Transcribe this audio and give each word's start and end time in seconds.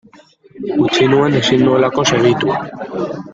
Utzi 0.85 1.09
nuen 1.11 1.37
ezin 1.41 1.63
nuelako 1.67 2.07
segitu. 2.13 2.59